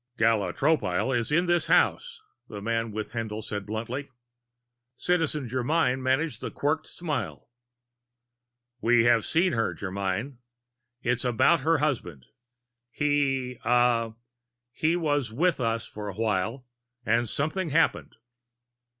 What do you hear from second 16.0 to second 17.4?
a while and